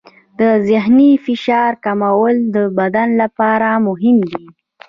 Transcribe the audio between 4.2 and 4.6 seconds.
دي.